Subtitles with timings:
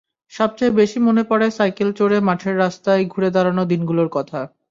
[0.31, 4.39] সবচেয়ে বেশি মনে পড়ে সাইকেল চড়ে মাঠের রাস্তায় ঘুরে বেড়ানো দিনগুলোর কথা।